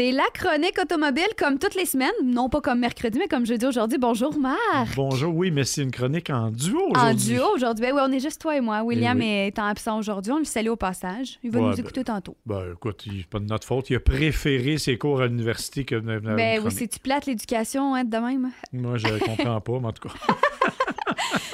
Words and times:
C'est 0.00 0.12
la 0.12 0.24
chronique 0.32 0.78
automobile 0.80 1.28
comme 1.36 1.58
toutes 1.58 1.74
les 1.74 1.84
semaines, 1.84 2.08
non 2.24 2.48
pas 2.48 2.62
comme 2.62 2.78
mercredi, 2.78 3.18
mais 3.18 3.28
comme 3.28 3.44
jeudi 3.44 3.66
aujourd'hui. 3.66 3.98
Bonjour 3.98 4.34
Marc. 4.38 4.96
Bonjour, 4.96 5.36
oui, 5.36 5.50
mais 5.50 5.64
c'est 5.64 5.82
une 5.82 5.90
chronique 5.90 6.30
en 6.30 6.50
duo 6.50 6.80
En 6.94 7.00
aujourd'hui. 7.10 7.34
duo 7.34 7.44
aujourd'hui. 7.54 7.84
Ben 7.84 7.94
oui, 7.94 8.00
on 8.06 8.10
est 8.10 8.18
juste 8.18 8.40
toi 8.40 8.56
et 8.56 8.62
moi. 8.62 8.82
William 8.82 9.18
oui. 9.18 9.26
est 9.26 9.58
en 9.58 9.66
absent 9.66 9.98
aujourd'hui. 9.98 10.32
On 10.32 10.38
le 10.38 10.44
salue 10.44 10.68
au 10.68 10.76
passage. 10.76 11.38
Il 11.42 11.50
va 11.50 11.58
Ouais, 11.58 11.66
nous 11.66 11.72
ben, 11.72 11.80
écouter 11.80 12.04
tantôt. 12.04 12.34
Ben, 12.46 12.72
écoute, 12.72 13.02
il- 13.04 13.18
c'est 13.18 13.26
pas 13.28 13.40
de 13.40 13.44
notre 13.44 13.66
faute. 13.66 13.90
Il 13.90 13.96
a 13.96 14.00
préféré 14.00 14.78
ses 14.78 14.96
cours 14.96 15.20
à 15.20 15.26
l'université 15.26 15.84
que 15.84 15.96
de 15.96 16.18
Ben 16.18 16.60
une 16.60 16.64
oui, 16.66 16.72
c'est-tu 16.72 16.98
plate 16.98 17.26
l'éducation, 17.26 17.94
hein, 17.94 18.04
de 18.04 18.16
même? 18.16 18.52
Moi, 18.72 18.96
je 18.96 19.06
comprends 19.18 19.60
pas, 19.60 19.80
mais 19.80 19.88
en 19.88 19.92
tout 19.92 20.08
cas. 20.08 20.14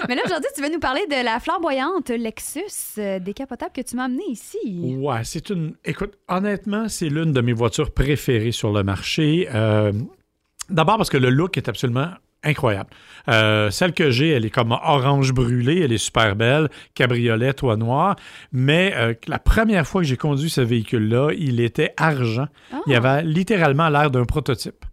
mais 0.09 0.15
là, 0.15 0.23
aujourd'hui, 0.25 0.51
tu 0.55 0.63
vas 0.63 0.69
nous 0.69 0.79
parler 0.79 1.07
de 1.07 1.25
la 1.25 1.41
flamboyante 1.41 2.11
Lexus 2.11 2.99
euh, 2.99 3.19
décapotable 3.19 3.73
que 3.75 3.83
tu 3.83 3.97
m'as 3.97 4.05
amenée 4.05 4.29
ici. 4.29 4.97
Ouais, 4.99 5.25
c'est 5.25 5.51
une. 5.51 5.75
Écoute, 5.85 6.19
honnêtement, 6.29 6.89
c'est 6.89 7.09
l'une 7.09 7.33
de 7.33 7.41
mes 7.41 7.53
voitures 7.53 7.93
préférées 7.93 8.53
sur 8.53 8.73
le 8.73 8.83
marché. 8.83 9.49
Euh, 9.55 9.93
D'abord 10.69 10.97
parce 10.97 11.11
que 11.11 11.17
le 11.17 11.31
look 11.31 11.57
est 11.57 11.69
absolument 11.69 12.09
incroyable. 12.43 12.91
Euh, 13.29 13.71
celle 13.71 13.93
que 13.93 14.11
j'ai, 14.11 14.31
elle 14.31 14.45
est 14.45 14.51
comme 14.51 14.73
orange 14.73 15.33
brûlé, 15.33 15.81
elle 15.83 15.93
est 15.93 15.99
super 15.99 16.37
belle, 16.37 16.69
cabriolet, 16.95 17.53
toit 17.55 17.77
noir. 17.77 18.17
Mais 18.53 18.93
euh, 18.97 19.15
la 19.27 19.39
première 19.39 19.87
fois 19.87 20.03
que 20.03 20.07
j'ai 20.07 20.17
conduit 20.17 20.51
ce 20.51 20.61
véhicule-là, 20.61 21.31
il 21.37 21.61
était 21.61 21.93
argent. 21.97 22.47
Ah. 22.73 22.81
Il 22.87 22.95
avait 22.95 23.23
littéralement 23.23 23.89
l'air 23.89 24.11
d'un 24.11 24.25
prototype. 24.25 24.85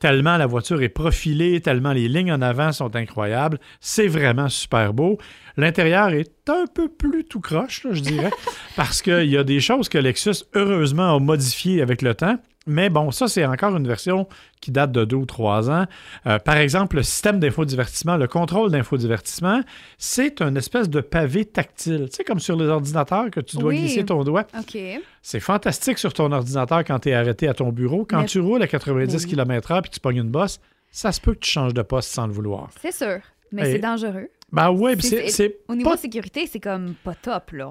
Tellement 0.00 0.36
la 0.38 0.46
voiture 0.46 0.82
est 0.82 0.88
profilée, 0.88 1.60
tellement 1.60 1.92
les 1.92 2.08
lignes 2.08 2.32
en 2.32 2.40
avant 2.40 2.72
sont 2.72 2.96
incroyables. 2.96 3.58
C'est 3.80 4.08
vraiment 4.08 4.48
super 4.48 4.94
beau. 4.94 5.18
L'intérieur 5.56 6.10
est 6.10 6.48
un 6.48 6.64
peu 6.72 6.88
plus 6.88 7.24
tout 7.24 7.40
croche, 7.40 7.84
là, 7.84 7.92
je 7.92 8.00
dirais, 8.00 8.30
parce 8.76 9.02
qu'il 9.02 9.26
y 9.26 9.36
a 9.36 9.44
des 9.44 9.60
choses 9.60 9.88
que 9.88 9.98
Lexus, 9.98 10.44
heureusement, 10.54 11.16
a 11.16 11.18
modifiées 11.18 11.82
avec 11.82 12.00
le 12.02 12.14
temps. 12.14 12.38
Mais 12.66 12.90
bon, 12.90 13.10
ça, 13.10 13.26
c'est 13.26 13.44
encore 13.46 13.74
une 13.76 13.88
version 13.88 14.28
qui 14.60 14.70
date 14.70 14.92
de 14.92 15.04
deux 15.06 15.16
ou 15.16 15.24
trois 15.26 15.70
ans. 15.70 15.86
Euh, 16.26 16.38
par 16.38 16.56
exemple, 16.58 16.96
le 16.96 17.02
système 17.02 17.40
d'infodivertissement, 17.40 18.16
le 18.18 18.28
contrôle 18.28 18.70
d'infodivertissement, 18.70 19.62
c'est 19.96 20.42
une 20.42 20.56
espèce 20.58 20.90
de 20.90 21.00
pavé 21.00 21.46
tactile. 21.46 22.08
Tu 22.10 22.16
sais, 22.16 22.24
comme 22.24 22.38
sur 22.38 22.56
les 22.56 22.66
ordinateurs 22.66 23.30
que 23.30 23.40
tu 23.40 23.56
dois 23.56 23.70
Oui. 23.70 23.78
glisser 23.80 24.04
ton 24.04 24.22
doigt. 24.24 24.44
OK. 24.58 24.76
C'est 25.22 25.40
fantastique 25.40 25.98
sur 25.98 26.12
ton 26.12 26.30
ordinateur 26.32 26.84
quand 26.84 26.98
tu 27.00 27.08
es 27.08 27.14
arrêté 27.14 27.48
à 27.48 27.54
ton 27.54 27.70
bureau. 27.70 28.04
Quand 28.08 28.20
Mais- 28.20 28.26
tu 28.26 28.40
roules 28.40 28.62
à 28.62 28.66
90 28.66 29.24
Mais- 29.24 29.30
km/h 29.30 29.80
puis 29.82 29.90
tu 29.90 30.00
pognes 30.00 30.18
une 30.18 30.30
bosse, 30.30 30.60
ça 30.90 31.12
se 31.12 31.20
peut 31.20 31.32
que 31.32 31.40
tu 31.40 31.50
changes 31.50 31.74
de 31.74 31.82
poste 31.82 32.10
sans 32.10 32.26
le 32.26 32.32
vouloir. 32.32 32.68
C'est 32.82 32.92
sûr. 32.92 33.20
Mais 33.52 33.64
c'est 33.72 33.78
dangereux. 33.78 34.28
Ben 34.52 34.70
ouais, 34.70 34.96
C'est- 35.00 35.58
Au 35.68 35.74
niveau 35.74 35.90
pas, 35.90 35.96
de 35.96 36.00
sécurité, 36.00 36.46
c'est 36.50 36.58
comme 36.60 36.94
pas 37.04 37.14
top, 37.14 37.52
là. 37.52 37.70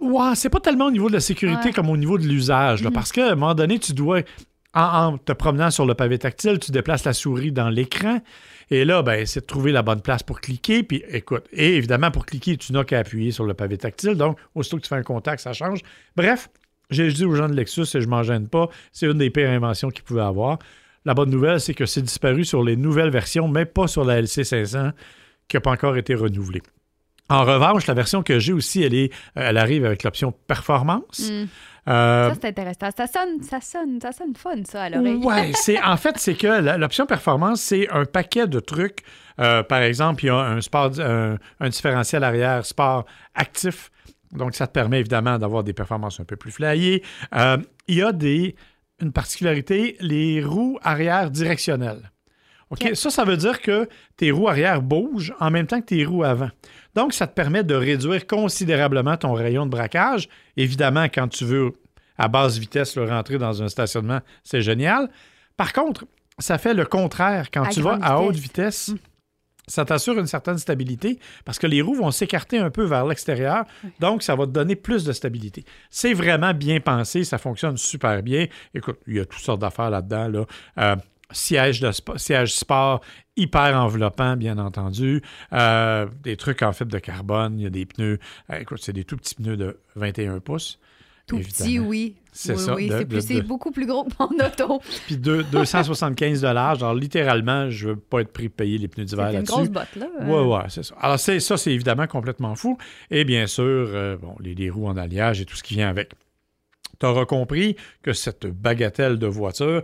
Ouais, 0.00 0.34
c'est 0.34 0.48
pas 0.50 0.60
tellement 0.60 0.86
au 0.86 0.90
niveau 0.90 1.08
de 1.08 1.14
la 1.14 1.20
sécurité 1.20 1.66
Ouais. 1.66 1.72
comme 1.72 1.88
au 1.90 1.96
niveau 1.96 2.18
de 2.18 2.24
l'usage. 2.26 2.82
là, 2.82 2.90
Mhm. 2.90 2.94
Parce 2.94 3.12
qu'à 3.12 3.26
un 3.32 3.34
moment 3.36 3.54
donné, 3.54 3.78
tu 3.78 3.92
dois, 3.92 4.20
en, 4.74 4.80
en 4.82 5.18
te 5.18 5.32
promenant 5.32 5.70
sur 5.70 5.86
le 5.86 5.94
pavé 5.94 6.18
tactile, 6.18 6.58
tu 6.58 6.72
déplaces 6.72 7.04
la 7.04 7.12
souris 7.12 7.52
dans 7.52 7.68
l'écran. 7.68 8.20
Et 8.70 8.84
là, 8.84 9.02
ben, 9.02 9.24
c'est 9.24 9.40
de 9.40 9.46
trouver 9.46 9.70
la 9.70 9.82
bonne 9.82 10.00
place 10.00 10.24
pour 10.24 10.40
cliquer. 10.40 10.82
Puis 10.82 11.04
écoute, 11.08 11.44
et 11.52 11.76
évidemment, 11.76 12.10
pour 12.10 12.26
cliquer, 12.26 12.56
tu 12.56 12.72
n'as 12.72 12.82
qu'à 12.82 12.98
appuyer 12.98 13.30
sur 13.30 13.44
le 13.44 13.54
pavé 13.54 13.78
tactile. 13.78 14.14
Donc, 14.16 14.36
aussitôt 14.56 14.78
que 14.78 14.82
tu 14.82 14.88
fais 14.88 14.96
un 14.96 15.02
contact, 15.04 15.40
ça 15.40 15.52
change. 15.52 15.80
Bref, 16.16 16.48
j'ai 16.90 17.08
dit 17.12 17.24
aux 17.24 17.34
gens 17.36 17.48
de 17.48 17.54
Lexus, 17.54 17.82
et 17.94 18.00
je 18.00 18.08
m'en 18.08 18.24
gêne 18.24 18.48
pas, 18.48 18.68
c'est 18.92 19.06
une 19.06 19.18
des 19.18 19.30
pires 19.30 19.50
inventions 19.50 19.90
qu'ils 19.90 20.02
pouvaient 20.04 20.22
avoir. 20.22 20.58
La 21.04 21.14
bonne 21.14 21.30
nouvelle, 21.30 21.60
c'est 21.60 21.74
que 21.74 21.86
c'est 21.86 22.02
disparu 22.02 22.44
sur 22.44 22.64
les 22.64 22.74
nouvelles 22.76 23.10
versions, 23.10 23.46
mais 23.46 23.64
pas 23.64 23.86
sur 23.86 24.04
la 24.04 24.20
LC500, 24.20 24.90
qui 25.48 25.56
n'a 25.56 25.60
pas 25.60 25.70
encore 25.70 25.96
été 25.96 26.14
renouvelée. 26.14 26.62
En 27.28 27.44
revanche, 27.44 27.86
la 27.86 27.94
version 27.94 28.22
que 28.22 28.38
j'ai 28.38 28.52
aussi, 28.52 28.82
elle, 28.82 28.94
est, 28.94 29.12
euh, 29.36 29.48
elle 29.48 29.58
arrive 29.58 29.84
avec 29.84 30.04
l'option 30.04 30.32
performance. 30.32 31.28
Hmm. 31.30 31.46
Euh, 31.88 32.30
Ça, 32.30 32.34
c'est 32.40 32.48
intéressant. 32.48 32.88
Ça 32.96 33.06
sonne, 33.06 33.42
ça 33.42 33.60
sonne, 33.60 34.00
ça 34.00 34.12
sonne 34.12 34.34
fun, 34.36 34.62
ça, 34.64 34.84
à 34.84 34.90
l'oreille. 34.90 35.16
Ouais, 35.16 35.52
c'est 35.54 35.80
en 35.82 35.96
fait 35.96 36.18
c'est 36.18 36.34
que 36.34 36.76
l'option 36.78 37.06
performance 37.06 37.60
c'est 37.60 37.88
un 37.90 38.04
paquet 38.04 38.46
de 38.46 38.60
trucs. 38.60 39.00
Euh, 39.40 39.62
par 39.62 39.82
exemple, 39.82 40.24
il 40.24 40.28
y 40.28 40.30
a 40.30 40.36
un 40.36 40.60
sport, 40.60 40.98
un, 40.98 41.36
un 41.60 41.68
différentiel 41.68 42.24
arrière 42.24 42.64
sport 42.64 43.04
actif. 43.34 43.90
Donc, 44.32 44.54
ça 44.54 44.66
te 44.66 44.72
permet 44.72 45.00
évidemment 45.00 45.38
d'avoir 45.38 45.62
des 45.62 45.72
performances 45.72 46.20
un 46.20 46.24
peu 46.24 46.36
plus 46.36 46.50
flyées. 46.50 47.02
Euh, 47.34 47.58
il 47.86 47.96
y 47.96 48.02
a 48.02 48.12
des, 48.12 48.56
une 49.00 49.12
particularité, 49.12 49.96
les 50.00 50.42
roues 50.42 50.78
arrière 50.82 51.30
directionnelles. 51.30 52.10
OK? 52.70 52.90
Ça, 52.94 53.10
ça 53.10 53.24
veut 53.24 53.36
dire 53.36 53.60
que 53.60 53.88
tes 54.16 54.30
roues 54.30 54.48
arrière 54.48 54.82
bougent 54.82 55.34
en 55.38 55.50
même 55.50 55.66
temps 55.66 55.80
que 55.80 55.86
tes 55.86 56.04
roues 56.04 56.24
avant. 56.24 56.50
Donc, 56.94 57.12
ça 57.12 57.26
te 57.26 57.34
permet 57.34 57.62
de 57.62 57.74
réduire 57.74 58.26
considérablement 58.26 59.16
ton 59.16 59.32
rayon 59.34 59.66
de 59.66 59.70
braquage. 59.70 60.28
Évidemment, 60.56 61.04
quand 61.04 61.28
tu 61.28 61.44
veux 61.44 61.72
à 62.18 62.28
basse 62.28 62.58
vitesse 62.58 62.96
le 62.96 63.04
rentrer 63.04 63.38
dans 63.38 63.62
un 63.62 63.68
stationnement, 63.68 64.20
c'est 64.42 64.62
génial. 64.62 65.10
Par 65.56 65.72
contre, 65.72 66.06
ça 66.38 66.58
fait 66.58 66.74
le 66.74 66.84
contraire. 66.84 67.50
Quand 67.52 67.64
À 67.64 67.68
tu 67.68 67.82
vas 67.82 67.98
à 68.02 68.20
haute 68.20 68.34
vitesse. 68.34 68.88
vitesse, 68.88 69.02
ça 69.68 69.84
t'assure 69.84 70.18
une 70.18 70.26
certaine 70.26 70.58
stabilité 70.58 71.18
parce 71.44 71.58
que 71.58 71.66
les 71.66 71.82
roues 71.82 71.94
vont 71.96 72.10
s'écarter 72.10 72.58
un 72.58 72.70
peu 72.70 72.84
vers 72.84 73.04
l'extérieur. 73.04 73.64
Donc, 74.00 74.22
ça 74.22 74.34
va 74.34 74.46
te 74.46 74.50
donner 74.52 74.76
plus 74.76 75.04
de 75.04 75.12
stabilité. 75.12 75.64
C'est 75.90 76.14
vraiment 76.14 76.54
bien 76.54 76.80
pensé. 76.80 77.24
Ça 77.24 77.38
fonctionne 77.38 77.76
super 77.76 78.22
bien. 78.22 78.46
Écoute, 78.74 78.98
il 79.06 79.16
y 79.16 79.20
a 79.20 79.24
toutes 79.24 79.42
sortes 79.42 79.60
d'affaires 79.60 79.90
là-dedans. 79.90 80.28
Là. 80.28 80.44
Euh, 80.78 80.96
siège, 81.30 81.80
de 81.80 81.90
siège 82.16 82.54
sport 82.54 83.00
hyper 83.36 83.76
enveloppant, 83.76 84.36
bien 84.36 84.58
entendu. 84.58 85.22
Euh, 85.52 86.06
des 86.22 86.36
trucs 86.36 86.62
en 86.62 86.72
fibre 86.72 86.92
de 86.92 86.98
carbone. 86.98 87.58
Il 87.58 87.64
y 87.64 87.66
a 87.66 87.70
des 87.70 87.84
pneus. 87.86 88.18
euh, 88.50 88.58
écoute, 88.60 88.78
c'est 88.82 88.92
des 88.92 89.04
tout 89.04 89.16
petits 89.16 89.34
pneus 89.34 89.56
de 89.56 89.78
21 89.96 90.40
pouces. 90.40 90.78
Tout 91.26 91.38
petit, 91.40 91.80
oui. 91.80 92.14
C'est 92.30 92.52
oui, 92.54 92.58
ça, 92.60 92.74
Oui, 92.76 92.88
de- 92.88 93.18
c'est 93.20 93.34
de- 93.34 93.40
de- 93.40 93.46
beaucoup 93.46 93.72
plus 93.72 93.84
gros 93.86 94.04
que 94.04 94.10
mon 94.20 94.26
auto. 94.46 94.80
Puis 95.06 95.16
deux- 95.16 95.42
275 95.42 96.42
Genre, 96.78 96.94
littéralement, 96.94 97.68
je 97.68 97.88
veux 97.88 97.96
pas 97.96 98.20
être 98.20 98.32
pris 98.32 98.44
de 98.44 98.52
payer 98.52 98.78
les 98.78 98.86
pneus 98.86 99.06
d'hiver 99.06 99.24
C'est 99.26 99.30
une 99.32 99.36
là-dessus. 99.38 99.52
grosse 99.54 99.68
botte, 99.70 99.96
là. 99.96 100.06
Ouais, 100.20 100.40
ouais, 100.44 100.62
c'est 100.68 100.84
ça. 100.84 100.94
Alors, 101.00 101.18
c'est, 101.18 101.40
ça, 101.40 101.56
c'est 101.56 101.72
évidemment 101.72 102.06
complètement 102.06 102.54
fou. 102.54 102.78
Et 103.10 103.24
bien 103.24 103.48
sûr, 103.48 103.64
euh, 103.64 104.16
bon, 104.16 104.36
les, 104.40 104.54
les 104.54 104.70
roues 104.70 104.86
en 104.86 104.96
alliage 104.96 105.40
et 105.40 105.44
tout 105.46 105.56
ce 105.56 105.64
qui 105.64 105.74
vient 105.74 105.88
avec. 105.88 106.12
Tu 107.00 107.06
auras 107.06 107.24
compris 107.26 107.76
que 108.02 108.12
cette 108.12 108.46
bagatelle 108.46 109.18
de 109.18 109.26
voiture 109.26 109.82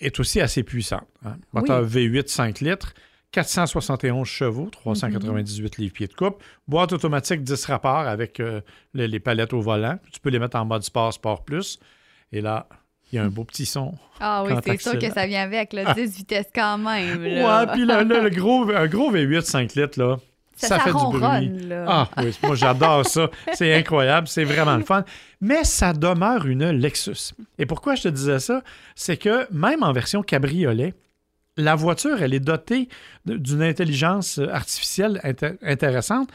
est 0.00 0.18
aussi 0.20 0.40
assez 0.40 0.62
puissante. 0.62 1.06
hein. 1.24 1.36
Moteur 1.52 1.84
V8 1.84 2.28
5 2.28 2.60
litres, 2.60 2.94
471 3.32 4.26
chevaux, 4.26 4.68
398 4.70 5.78
livres-pieds 5.78 6.06
de 6.06 6.14
coupe, 6.14 6.42
boîte 6.68 6.92
automatique 6.92 7.42
10 7.42 7.64
rapports 7.66 7.98
avec 8.06 8.40
euh, 8.40 8.60
les, 8.94 9.08
les 9.08 9.20
palettes 9.20 9.52
au 9.52 9.60
volant. 9.60 9.98
Tu 10.12 10.20
peux 10.20 10.30
les 10.30 10.38
mettre 10.38 10.56
en 10.56 10.64
mode 10.64 10.82
sport, 10.82 11.12
sport 11.12 11.44
plus. 11.44 11.78
Et 12.32 12.40
là, 12.40 12.66
il 13.12 13.16
y 13.16 13.18
a 13.18 13.24
un 13.24 13.28
beau 13.28 13.44
petit 13.44 13.66
son. 13.66 13.94
Ah 14.20 14.42
oui, 14.44 14.52
c'est 14.64 14.80
sûr 14.80 14.92
que 14.98 15.12
ça 15.12 15.26
vient 15.26 15.42
avec, 15.42 15.72
là, 15.72 15.94
10 15.94 16.16
vitesses 16.16 16.50
quand 16.54 16.78
même. 16.78 17.22
là. 17.22 17.60
Ouais, 17.66 17.72
puis 17.72 17.84
là, 17.84 18.02
là, 18.04 18.20
le 18.22 18.30
gros, 18.30 18.68
un 18.70 18.86
gros 18.86 19.12
V8 19.12 19.42
5 19.42 19.74
litres, 19.74 19.98
là, 20.00 20.16
ça, 20.56 20.68
ça, 20.68 20.78
ça 20.78 20.84
fait 20.84 20.90
du 20.92 21.18
bruit. 21.18 21.68
là. 21.68 21.84
Ah 21.86 22.08
oui, 22.18 22.36
moi 22.42 22.54
j'adore 22.56 23.06
ça. 23.06 23.30
C'est 23.54 23.74
incroyable, 23.74 24.26
c'est 24.26 24.44
vraiment 24.44 24.76
le 24.76 24.82
fun. 24.84 25.04
Mais 25.40 25.62
ça 25.64 25.92
demeure 25.92 26.46
une 26.46 26.70
Lexus. 26.70 27.34
Et 27.58 27.66
pourquoi 27.66 27.94
je 27.94 28.02
te 28.04 28.08
disais 28.08 28.38
ça? 28.38 28.62
C'est 28.94 29.16
que 29.18 29.46
même 29.52 29.82
en 29.82 29.92
version 29.92 30.22
cabriolet, 30.22 30.94
la 31.58 31.74
voiture, 31.74 32.22
elle 32.22 32.34
est 32.34 32.40
dotée 32.40 32.88
d'une 33.26 33.62
intelligence 33.62 34.38
artificielle 34.52 35.20
inté- 35.24 35.56
intéressante. 35.62 36.28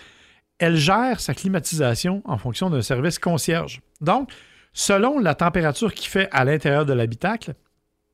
Elle 0.59 0.75
gère 0.77 1.19
sa 1.19 1.33
climatisation 1.33 2.21
en 2.25 2.37
fonction 2.37 2.69
d'un 2.69 2.81
service 2.83 3.17
concierge. 3.19 3.81
Donc, 4.01 4.29
selon 4.73 5.19
la 5.19 5.33
température 5.35 5.93
qu'il 5.93 6.07
fait 6.09 6.29
à 6.31 6.45
l'intérieur 6.45 6.85
de 6.85 6.93
l'habitacle, 6.93 7.53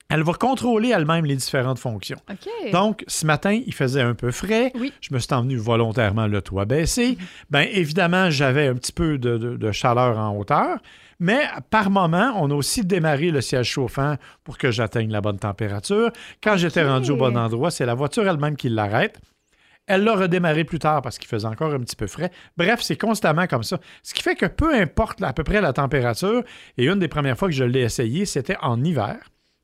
elle 0.09 0.23
va 0.23 0.34
contrôler 0.34 0.90
elle-même 0.90 1.25
les 1.25 1.35
différentes 1.35 1.79
fonctions. 1.79 2.18
Donc, 2.72 3.03
ce 3.07 3.25
matin, 3.25 3.51
il 3.66 3.73
faisait 3.73 4.01
un 4.01 4.13
peu 4.16 4.31
frais. 4.31 4.72
Oui. 4.75 4.94
Je 5.01 5.13
me 5.13 5.19
suis 5.19 5.34
envenu 5.34 5.57
volontairement 5.57 6.28
le 6.28 6.41
toit 6.41 6.66
baissé. 6.66 7.18
Bien, 7.50 7.62
évidemment, 7.72 8.29
j'avais 8.29 8.67
un 8.67 8.75
petit 8.75 8.94
peu 8.94 9.17
de, 9.17 9.38
de- 9.38 9.57
de 9.57 9.72
chaleur 9.72 10.17
en 10.17 10.35
hauteur. 10.38 10.78
Mais 11.19 11.41
par 11.72 11.90
moment, 11.90 12.34
on 12.38 12.52
a 12.52 12.53
aussi 12.53 12.85
démarré 12.85 13.32
le 13.32 13.41
siège 13.41 13.67
chauffant 13.67 14.16
pour 14.43 14.58
que 14.58 14.70
j'atteigne 14.72 15.11
la 15.11 15.20
bonne 15.20 15.40
température. 15.40 16.11
Quand 16.43 16.58
j'étais 16.58 16.87
rendu 16.87 17.11
au 17.11 17.16
bon 17.17 17.35
endroit, 17.37 17.72
c'est 17.72 17.85
la 17.87 17.96
voiture 17.96 18.28
elle-même 18.28 18.55
qui 18.55 18.70
l'arrête. 18.70 19.20
Elle 19.87 20.03
l'a 20.03 20.16
redémarré 20.16 20.64
plus 20.64 20.79
tard 20.79 21.02
parce 21.02 21.17
qu'il 21.17 21.28
faisait 21.29 21.47
encore 21.47 21.73
un 21.73 21.79
petit 21.79 21.96
peu 21.96 22.08
frais. 22.08 22.29
Bref, 22.58 22.82
c'est 22.82 22.97
constamment 22.97 23.47
comme 23.47 23.64
ça. 23.64 23.79
Ce 24.03 24.14
qui 24.14 24.22
fait 24.22 24.35
que 24.35 24.46
peu 24.46 24.76
importe 24.76 25.22
à 25.23 25.34
peu 25.34 25.43
près 25.43 25.59
la 25.61 25.73
température, 25.73 26.43
et 26.78 26.85
une 26.85 26.99
des 26.99 27.08
premières 27.08 27.37
fois 27.37 27.47
que 27.47 27.53
je 27.55 27.64
l'ai 27.64 27.82
essayé, 27.82 28.26
c'était 28.26 28.58
en 28.61 28.84
hiver. 28.84 29.16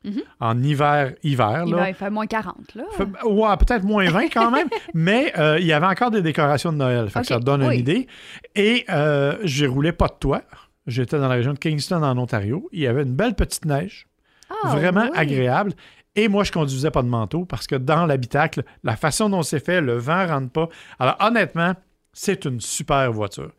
Mhm. 0.03 0.21
En 0.39 0.61
hiver, 0.61 1.13
hiver, 1.23 1.63
il, 1.65 1.71
là. 1.71 1.77
va, 1.77 1.89
il 1.89 1.95
fait 1.95 2.09
moins 2.09 2.27
40, 2.27 2.75
là. 2.75 2.83
Fait- 2.91 3.07
ouais, 3.25 3.57
peut-être 3.57 3.83
moins 3.83 4.09
20 4.09 4.27
quand 4.33 4.51
même, 4.51 4.67
mais 4.94 5.31
euh, 5.39 5.57
il 5.59 5.65
y 5.65 5.71
avait 5.73 5.85
encore 5.85 6.11
des 6.11 6.21
décorations 6.21 6.71
de 6.73 6.77
Noël. 6.77 7.07
Fait 7.09 7.19
que 7.19 7.19
Ok, 7.19 7.25
ça 7.27 7.39
te 7.39 7.44
donne 7.45 7.63
oui. 7.63 7.75
une 7.75 7.79
idée. 7.79 8.07
Et 8.55 8.85
euh, 8.89 9.38
j'ai 9.44 9.65
roulé 9.67 9.91
pas 9.94 10.07
de 10.07 10.15
toit. 10.19 10.41
J'étais 10.88 11.17
dans 11.17 11.29
la 11.29 11.35
région 11.35 11.53
de 11.53 11.59
Kingston, 11.59 12.03
en 12.03 12.17
Ontario. 12.17 12.67
Il 12.73 12.81
y 12.81 12.88
avait 12.88 13.03
une 13.03 13.15
belle 13.15 13.35
petite 13.35 13.63
neige, 13.65 14.07
Ah, 14.50 14.75
vraiment 14.75 15.03
oui. 15.05 15.11
agréable. 15.17 15.71
Et 16.15 16.27
moi, 16.27 16.44
je 16.44 16.51
conduisais 16.51 16.91
pas 16.91 17.01
de 17.01 17.07
manteau 17.07 17.45
parce 17.45 17.65
que 17.65 17.75
dans 17.75 18.06
l'habitacle, 18.06 18.63
la 18.83 18.95
façon 18.97 19.29
dont 19.29 19.41
c'est 19.41 19.63
fait, 19.63 19.79
le 19.81 19.94
vent 19.97 20.27
rentre 20.27 20.51
pas. 20.51 20.69
Alors, 20.99 21.15
honnêtement, 21.21 21.73
c'est 22.11 22.45
une 22.45 22.59
super 22.59 23.11
voiture. 23.11 23.51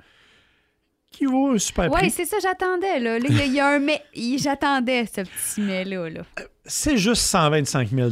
Qui 1.17 1.27
vaut 1.27 1.51
un 1.53 1.59
super 1.59 1.91
Oui, 1.91 1.99
prix. 1.99 2.11
c'est 2.11 2.25
ça, 2.25 2.37
j'attendais. 2.43 2.99
Là. 3.01 3.19
Il 3.19 3.53
y 3.53 3.61
a 3.61 3.69
un 3.69 3.79
mais. 3.79 4.03
J'attendais 4.39 5.07
ce 5.07 5.23
petit 5.23 5.61
mais-là. 5.61 6.09
Là. 6.11 6.23
C'est 6.65 6.97
juste 6.97 7.23
125 7.23 7.91
000 7.91 8.11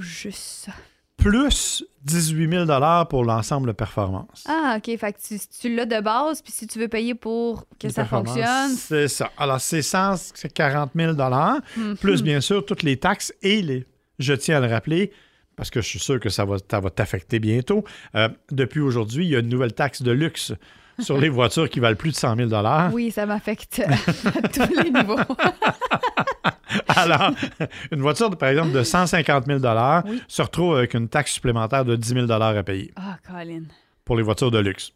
Juste 0.00 0.64
ça. 0.66 0.72
plus 1.16 1.84
18 2.04 2.66
000 2.66 3.04
pour 3.10 3.24
l'ensemble 3.24 3.68
de 3.68 3.72
performance. 3.72 4.44
Ah, 4.48 4.78
OK. 4.78 4.96
Fait 4.98 5.12
que 5.12 5.18
tu, 5.20 5.38
tu 5.60 5.74
l'as 5.74 5.84
de 5.84 6.00
base, 6.00 6.40
puis 6.40 6.50
si 6.52 6.66
tu 6.66 6.78
veux 6.78 6.88
payer 6.88 7.14
pour 7.14 7.66
que 7.78 7.88
ça 7.90 8.04
fonctionne. 8.06 8.70
C'est 8.76 9.08
ça. 9.08 9.30
Alors, 9.36 9.60
c'est 9.60 9.82
140 9.82 10.92
000 10.94 11.12
Mhm. 11.76 11.96
plus 11.98 12.22
bien 12.22 12.40
sûr 12.40 12.64
toutes 12.64 12.82
les 12.82 12.96
taxes 12.96 13.32
et 13.42 13.60
les. 13.62 13.86
Je 14.18 14.32
tiens 14.34 14.58
à 14.58 14.60
le 14.60 14.72
rappeler, 14.72 15.12
parce 15.56 15.68
que 15.70 15.80
je 15.82 15.86
suis 15.88 15.98
sûr 15.98 16.18
que 16.20 16.30
ça 16.30 16.44
va, 16.46 16.56
ça 16.70 16.80
va 16.80 16.88
t'affecter 16.90 17.38
bientôt. 17.38 17.84
euh, 18.14 18.28
depuis 18.50 18.80
aujourd'hui, 18.80 19.24
il 19.26 19.30
y 19.30 19.36
a 19.36 19.40
une 19.40 19.48
nouvelle 19.48 19.74
taxe 19.74 20.00
de 20.02 20.10
luxe 20.10 20.52
sur 21.00 21.18
les 21.18 21.28
voitures 21.28 21.68
qui 21.68 21.80
valent 21.80 21.96
plus 21.96 22.10
de 22.10 22.16
100 22.16 22.36
000 22.36 22.50
Oui, 22.92 23.10
ça 23.10 23.26
m'affecte 23.26 23.82
à 24.44 24.48
tous 24.48 24.82
les 24.82 24.90
niveaux. 24.90 25.18
Alors, 26.88 27.32
une 27.90 28.00
voiture, 28.00 28.30
par 28.36 28.48
exemple, 28.50 28.72
de 28.72 28.82
150 28.82 29.46
000 29.46 29.58
Oui. 30.06 30.22
se 30.28 30.42
retrouve 30.42 30.76
avec 30.76 30.94
une 30.94 31.08
taxe 31.08 31.32
supplémentaire 31.32 31.84
de 31.84 31.96
10 31.96 32.08
000 32.26 32.30
à 32.30 32.62
payer 32.62 32.92
Ah, 32.96 33.16
Colin. 33.26 33.62
pour 34.04 34.16
les 34.16 34.22
voitures 34.22 34.50
de 34.50 34.58
luxe. 34.58 34.92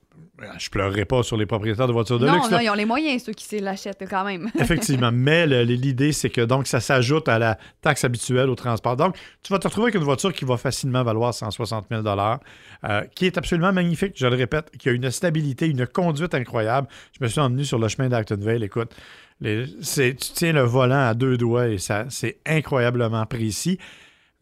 Je 0.58 0.68
pleurerai 0.68 1.04
pas 1.04 1.22
sur 1.22 1.36
les 1.36 1.46
propriétaires 1.46 1.86
de 1.86 1.92
voitures 1.92 2.18
de 2.18 2.26
non, 2.26 2.34
luxe. 2.34 2.50
non, 2.50 2.56
là. 2.56 2.62
ils 2.64 2.70
ont 2.70 2.74
les 2.74 2.84
moyens, 2.84 3.22
ceux 3.22 3.32
qui 3.32 3.58
l'achètent 3.60 4.04
quand 4.10 4.24
même. 4.24 4.50
Effectivement, 4.58 5.10
mais 5.12 5.46
l'idée, 5.64 6.12
c'est 6.12 6.30
que 6.30 6.40
donc 6.40 6.66
ça 6.66 6.80
s'ajoute 6.80 7.28
à 7.28 7.38
la 7.38 7.56
taxe 7.82 8.04
habituelle 8.04 8.50
au 8.50 8.54
transport. 8.56 8.96
Donc, 8.96 9.16
tu 9.42 9.52
vas 9.52 9.58
te 9.60 9.68
retrouver 9.68 9.86
avec 9.86 9.94
une 9.94 10.02
voiture 10.02 10.32
qui 10.32 10.44
va 10.44 10.56
facilement 10.56 11.04
valoir 11.04 11.32
160 11.32 11.86
000 11.88 12.02
euh, 12.06 13.02
qui 13.14 13.26
est 13.26 13.38
absolument 13.38 13.72
magnifique, 13.72 14.14
je 14.16 14.26
le 14.26 14.34
répète, 14.36 14.70
qui 14.76 14.88
a 14.88 14.92
une 14.92 15.10
stabilité, 15.10 15.66
une 15.66 15.86
conduite 15.86 16.34
incroyable. 16.34 16.88
Je 17.18 17.24
me 17.24 17.28
suis 17.28 17.40
emmené 17.40 17.64
sur 17.64 17.78
le 17.78 17.86
chemin 17.88 18.08
d'Actonville, 18.08 18.64
écoute, 18.64 18.92
les- 19.40 19.66
tu 19.66 20.14
tiens 20.16 20.52
le 20.52 20.62
volant 20.62 21.06
à 21.08 21.14
deux 21.14 21.36
doigts 21.36 21.68
et 21.68 21.78
ça, 21.78 22.06
c'est 22.08 22.38
incroyablement 22.46 23.24
précis, 23.26 23.78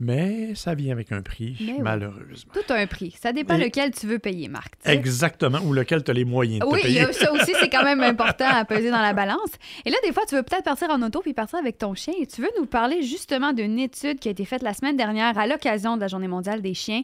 mais 0.03 0.55
ça 0.55 0.75
vient 0.75 0.93
avec 0.93 1.13
un 1.13 1.23
prix, 1.23 1.57
Mais 1.61 1.73
oui. 1.75 1.79
malheureusement. 1.81 2.53
Tout 2.53 2.73
a 2.73 2.77
un 2.77 2.87
prix. 2.87 3.15
Ça 3.23 3.33
dépend 3.33 3.57
Et- 3.57 3.65
lequel 3.65 3.93
tu 3.93 4.07
veux 4.07 4.19
payer, 4.19 4.49
Marc. 4.49 4.75
Exactement, 4.85 5.59
ou 5.65 5.73
lequel 5.73 6.03
tu 6.03 6.11
as 6.11 6.15
les 6.15 6.25
moyens 6.25 6.61
de 6.61 6.67
Oui, 6.67 6.83
payer. 6.83 7.01
a 7.03 7.13
ça 7.13 7.33
aussi, 7.33 7.53
c'est 7.61 7.69
quand 7.71 7.85
même 7.85 8.01
important 8.03 8.47
à 8.49 8.65
peser 8.65 8.91
dans 8.91 9.01
la 9.01 9.13
balance. 9.13 9.51
Et 9.85 9.91
là, 9.91 9.97
des 10.05 10.13
fois, 10.13 10.25
tu 10.29 10.35
veux 10.35 10.43
peut-être 10.43 10.65
partir 10.65 10.91
en 10.91 11.01
auto 11.03 11.21
puis 11.21 11.33
partir 11.35 11.59
avec 11.59 11.79
ton 11.79 11.95
chien. 11.95 12.15
Et 12.21 12.27
tu 12.27 12.41
veux 12.43 12.51
nous 12.59 12.67
parler 12.67 13.03
justement 13.03 13.53
d'une 13.53 13.79
étude 13.79 14.19
qui 14.19 14.29
a 14.29 14.33
été 14.33 14.45
faite 14.45 14.63
la 14.63 14.75
semaine 14.75 14.97
dernière 14.97 15.39
à 15.39 15.47
l'occasion 15.47 15.97
de 15.97 16.01
la 16.03 16.09
Journée 16.09 16.29
mondiale 16.29 16.61
des 16.63 16.75
chiens. 16.75 17.03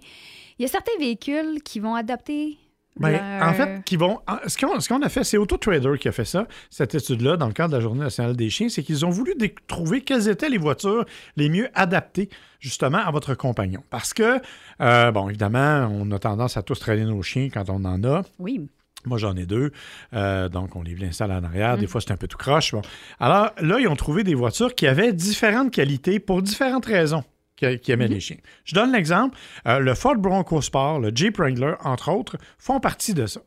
Il 0.58 0.62
y 0.62 0.64
a 0.64 0.68
certains 0.68 0.98
véhicules 0.98 1.62
qui 1.64 1.78
vont 1.78 1.94
adapter. 1.94 2.58
Ben, 2.98 3.10
leur- 3.12 3.48
En 3.48 3.52
fait, 3.54 3.82
qui 3.84 3.96
vont, 3.96 4.20
ce 4.46 4.56
qu'on 4.58 4.80
ce 4.80 4.88
qu'on 4.88 5.02
a 5.02 5.08
fait, 5.08 5.24
c'est 5.24 5.36
AutoTrader 5.38 5.98
qui 5.98 6.08
a 6.08 6.12
fait 6.12 6.24
ça, 6.24 6.46
cette 6.70 6.94
étude-là, 6.94 7.36
dans 7.36 7.46
le 7.46 7.52
cadre 7.52 7.70
de 7.70 7.76
la 7.76 7.82
Journée 7.82 8.00
nationale 8.00 8.36
des 8.36 8.50
chiens, 8.50 8.68
c'est 8.68 8.82
qu'ils 8.82 9.06
ont 9.06 9.10
voulu 9.10 9.34
dé- 9.38 9.54
trouver 9.66 10.00
quelles 10.00 10.28
étaient 10.28 10.48
les 10.48 10.58
voitures 10.58 11.04
les 11.36 11.48
mieux 11.48 11.68
adaptées 11.74 12.28
justement 12.60 12.98
à 12.98 13.10
votre 13.10 13.34
compagnon. 13.34 13.82
Parce 13.90 14.12
que, 14.14 14.40
euh, 14.80 15.10
bon, 15.12 15.28
évidemment, 15.28 15.88
on 15.92 16.10
a 16.10 16.18
tendance 16.18 16.56
à 16.56 16.62
tous 16.62 16.78
traîner 16.80 17.04
nos 17.04 17.22
chiens 17.22 17.48
quand 17.52 17.70
on 17.70 17.84
en 17.84 18.02
a. 18.04 18.22
Oui. 18.38 18.68
Moi, 19.06 19.16
j'en 19.16 19.36
ai 19.36 19.46
deux. 19.46 19.70
Euh, 20.12 20.48
donc, 20.48 20.74
on 20.74 20.82
les 20.82 20.96
installe 21.04 21.30
en 21.30 21.44
arrière. 21.44 21.78
Des 21.78 21.86
fois, 21.86 22.00
c'est 22.00 22.10
un 22.10 22.16
peu 22.16 22.26
tout 22.26 22.36
croche. 22.36 22.72
Bon. 22.72 22.82
Alors, 23.20 23.50
là, 23.60 23.78
ils 23.78 23.86
ont 23.86 23.94
trouvé 23.94 24.24
des 24.24 24.34
voitures 24.34 24.74
qui 24.74 24.88
avaient 24.88 25.12
différentes 25.12 25.70
qualités 25.70 26.18
pour 26.18 26.42
différentes 26.42 26.84
raisons 26.86 27.22
qui, 27.58 27.78
qui 27.80 27.92
aimaient 27.92 28.08
les 28.08 28.20
chiens. 28.20 28.36
Je 28.64 28.74
donne 28.74 28.92
l'exemple. 28.92 29.36
Euh, 29.66 29.78
le 29.80 29.94
Ford 29.94 30.16
Bronco 30.16 30.60
Sport, 30.62 31.00
le 31.00 31.10
Jeep 31.14 31.36
Wrangler, 31.38 31.74
entre 31.84 32.10
autres, 32.12 32.36
font 32.58 32.80
partie 32.80 33.14
de 33.14 33.26
ça. 33.26 33.40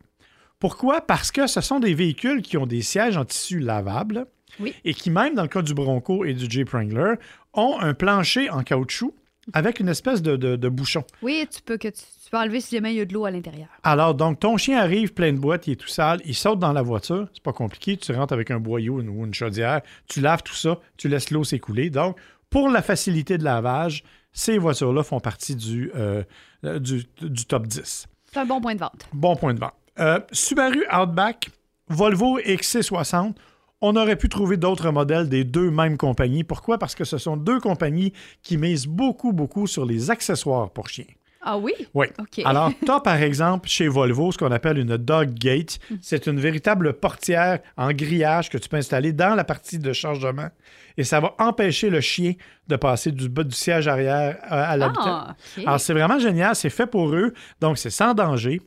Pourquoi? 0.59 1.01
Parce 1.01 1.31
que 1.31 1.47
ce 1.47 1.61
sont 1.61 1.79
des 1.79 1.93
véhicules 1.93 2.41
qui 2.41 2.57
ont 2.57 2.67
des 2.67 2.81
sièges 2.81 3.17
en 3.17 3.25
tissu 3.25 3.59
lavable 3.59 4.25
Oui. 4.59 4.75
et 4.85 4.93
qui, 4.93 5.09
même 5.09 5.33
dans 5.33 5.41
le 5.43 5.47
cas 5.47 5.61
du 5.63 5.73
Bronco 5.73 6.23
et 6.25 6.33
du 6.33 6.45
Jeep 6.49 6.69
Wrangler, 6.69 7.15
ont 7.53 7.77
un 7.79 7.93
plancher 7.93 8.49
en 8.51 8.61
caoutchouc 8.63 9.15
avec 9.53 9.79
une 9.79 9.89
espèce 9.89 10.21
de- 10.21 10.35
de- 10.35 10.55
de 10.55 10.69
bouchon. 10.69 11.03
Oui, 11.23 11.47
tu 11.51 11.63
peux, 11.63 11.77
que 11.77 11.87
tu, 11.87 12.01
tu 12.23 12.29
peux 12.29 12.37
enlever 12.37 12.61
si 12.61 12.75
jamais 12.75 12.93
il 12.93 12.97
y 12.97 13.01
a 13.01 13.05
de 13.05 13.13
l'eau 13.13 13.25
à 13.25 13.31
l'intérieur. 13.31 13.69
Alors, 13.81 14.13
donc, 14.13 14.39
ton 14.39 14.55
chien 14.57 14.77
arrive 14.79 15.13
plein 15.13 15.33
de 15.33 15.39
boîtes, 15.39 15.65
il 15.65 15.73
est 15.73 15.75
tout 15.77 15.87
sale, 15.87 16.21
il 16.25 16.35
saute 16.35 16.59
dans 16.59 16.73
la 16.73 16.83
voiture, 16.83 17.27
c'est 17.33 17.41
pas 17.41 17.51
compliqué, 17.53 17.97
tu 17.97 18.11
rentres 18.11 18.33
avec 18.33 18.51
un 18.51 18.59
boyau 18.59 19.01
une- 19.01 19.09
ou 19.09 19.25
une 19.25 19.33
chaudière, 19.33 19.81
tu 20.07 20.21
laves 20.21 20.43
tout 20.43 20.53
ça, 20.53 20.77
tu 20.95 21.07
laisses 21.07 21.31
l'eau 21.31 21.43
s'écouler. 21.43 21.89
Donc, 21.89 22.17
pour 22.51 22.69
la 22.69 22.83
facilité 22.83 23.39
de 23.39 23.44
lavage, 23.44 24.03
ces 24.31 24.59
voitures-là 24.59 25.01
font 25.01 25.19
partie 25.19 25.56
du, 25.56 25.92
euh, 25.95 26.21
euh, 26.63 26.77
du, 26.77 27.07
du 27.21 27.45
top 27.45 27.65
10. 27.65 28.07
C'est 28.31 28.39
un 28.39 28.45
bon 28.45 28.62
point 28.62 28.75
de 28.75 28.80
vente. 28.80 29.07
Bon 29.13 29.36
point 29.36 29.56
de 29.56 29.59
vente. 29.59 29.74
Euh, 30.00 30.19
Subaru 30.31 30.86
Outback, 30.94 31.50
Volvo 31.88 32.39
XC60, 32.39 33.33
on 33.81 33.95
aurait 33.95 34.15
pu 34.15 34.30
trouver 34.30 34.57
d'autres 34.57 34.92
modèles 34.92 35.27
des 35.27 35.44
deux 35.44 35.71
mêmes 35.71 35.98
compagnies. 35.98 36.44
Pourquoi? 36.44 36.77
Parce 36.77 36.94
que 36.94 37.03
ce 37.03 37.18
sont 37.18 37.36
deux 37.36 37.59
compagnies 37.59 38.13
qui 38.44 38.57
misent 38.57 38.86
beaucoup, 38.86 39.33
beaucoup 39.33 39.65
sur 39.65 39.86
les 39.86 40.12
accessoires 40.12 40.69
pour 40.69 40.88
chiens. 40.88 41.06
Ah 41.41 41.57
oui? 41.57 41.73
Oui. 41.93 42.07
OK. 42.19 42.41
Alors, 42.45 42.71
tu 42.85 42.91
as 42.91 42.99
par 42.99 43.15
exemple 43.15 43.67
chez 43.67 43.88
Volvo 43.88 44.31
ce 44.31 44.38
qu'on 44.38 44.51
appelle 44.51 44.77
une 44.77 44.97
dog 44.97 45.33
gate. 45.33 45.79
C'est 46.01 46.27
une 46.27 46.39
véritable 46.39 46.93
portière 46.93 47.59
en 47.77 47.91
grillage 47.91 48.49
que 48.49 48.57
tu 48.57 48.69
peux 48.69 48.77
installer 48.77 49.11
dans 49.11 49.35
la 49.35 49.43
partie 49.43 49.79
de 49.79 49.91
chargement 49.93 50.49
et 50.97 51.03
ça 51.03 51.19
va 51.19 51.33
empêcher 51.39 51.89
le 51.89 52.01
chien 52.01 52.33
de 52.67 52.75
passer 52.75 53.11
du 53.11 53.27
bas 53.29 53.43
du 53.43 53.55
siège 53.55 53.88
arrière 53.88 54.38
à, 54.43 54.69
à 54.69 54.77
l'habitant. 54.77 55.03
Ah. 55.05 55.35
Alors, 55.65 55.79
c'est 55.79 55.93
vraiment 55.93 56.19
génial. 56.19 56.55
C'est 56.55 56.69
fait 56.69 56.88
pour 56.88 57.09
eux. 57.09 57.33
Donc, 57.59 57.77
c'est 57.77 57.89
sans 57.89 58.13
danger. 58.13 58.61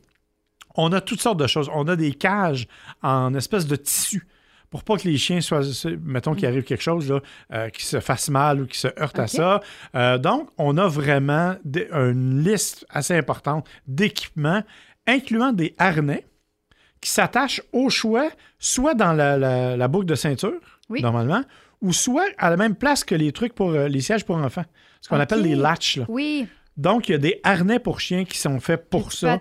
On 0.75 0.91
a 0.91 0.99
toutes 0.99 1.21
sortes 1.21 1.39
de 1.39 1.47
choses. 1.47 1.69
On 1.73 1.87
a 1.87 1.95
des 1.95 2.13
cages 2.13 2.67
en 3.01 3.33
espèce 3.33 3.67
de 3.67 3.75
tissu 3.75 4.27
pour 4.83 4.83
pas 4.83 5.01
que 5.01 5.07
les 5.07 5.17
chiens 5.17 5.41
soient, 5.41 5.61
mettons 6.03 6.33
qu'il 6.35 6.45
arrive 6.45 6.63
quelque 6.63 6.81
chose, 6.83 7.09
là, 7.09 7.19
euh, 7.53 7.69
qui 7.69 7.85
se 7.85 7.99
fasse 7.99 8.29
mal 8.29 8.61
ou 8.61 8.65
qui 8.67 8.77
se 8.77 8.87
heurte 8.99 9.17
à 9.19 9.27
ça. 9.27 9.61
Euh, 9.95 10.17
donc, 10.17 10.49
on 10.57 10.77
a 10.77 10.87
vraiment 10.87 11.55
des- 11.63 11.87
une 11.91 12.43
liste 12.43 12.85
assez 12.89 13.15
importante 13.15 13.67
d'équipements, 13.87 14.63
incluant 15.07 15.53
des 15.53 15.75
harnais 15.77 16.25
qui 17.01 17.09
s'attachent 17.09 17.61
au 17.71 17.89
choix, 17.89 18.29
soit 18.59 18.93
dans 18.95 19.13
la, 19.13 19.37
la- 19.37 19.77
la 19.77 19.87
boucle 19.87 20.05
de 20.07 20.15
ceinture, 20.15 20.59
Oui. 20.89 21.01
normalement, 21.01 21.43
ou 21.81 21.93
soit 21.93 22.25
à 22.37 22.49
la 22.49 22.57
même 22.57 22.75
place 22.75 23.03
que 23.03 23.15
les 23.15 23.31
trucs 23.31 23.53
pour 23.53 23.69
euh, 23.71 23.87
les 23.87 24.01
sièges 24.01 24.25
pour 24.25 24.37
enfants. 24.37 24.65
Ce 25.01 25.09
qu'on 25.09 25.19
appelle 25.19 25.41
les 25.41 25.55
latches. 25.55 25.97
là. 25.97 26.05
Oui, 26.07 26.47
Donc, 26.77 27.07
il 27.07 27.13
y 27.13 27.15
a 27.15 27.19
des 27.19 27.39
harnais 27.43 27.79
pour 27.79 28.01
chiens 28.01 28.25
qui 28.25 28.37
sont 28.37 28.59
faits 28.59 28.89
pour 28.89 29.13
ça. 29.13 29.39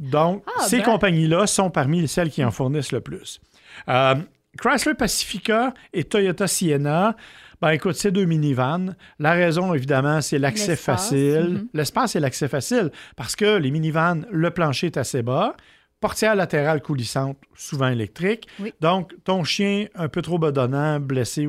Donc, 0.00 0.44
Ah, 0.58 0.64
ces 0.66 0.78
ben. 0.78 0.84
compagnies-là 0.84 1.46
sont 1.46 1.70
parmi 1.70 2.06
celles 2.08 2.30
qui 2.30 2.44
en 2.44 2.50
fournissent 2.50 2.92
le 2.92 3.00
plus. 3.00 3.40
Euh, 3.88 4.16
Chrysler 4.58 4.94
Pacifica 4.94 5.74
et 5.92 6.04
Toyota 6.04 6.46
Sienna, 6.46 7.16
ben 7.60 7.70
écoute, 7.70 7.94
c'est 7.94 8.10
deux 8.10 8.24
minivans. 8.24 8.94
La 9.18 9.32
raison, 9.32 9.74
évidemment, 9.74 10.20
c'est 10.20 10.38
l'accès 10.38 10.76
facile. 10.76 11.48
mhm. 11.48 11.68
L'espace 11.72 12.16
et 12.16 12.20
l'accès 12.20 12.48
facile. 12.48 12.90
Parce 13.16 13.36
que 13.36 13.56
les 13.58 13.70
minivans, 13.70 14.22
le 14.30 14.50
plancher 14.50 14.86
est 14.88 14.96
assez 14.96 15.22
bas. 15.22 15.56
Portière 16.00 16.34
latérale 16.34 16.82
coulissante, 16.82 17.38
souvent 17.54 17.88
électrique. 17.88 18.46
Oui. 18.60 18.74
Donc, 18.80 19.14
ton 19.24 19.44
chien 19.44 19.86
un 19.94 20.08
peu 20.08 20.20
trop 20.20 20.38
bedonnant, 20.38 21.00
blessé. 21.00 21.48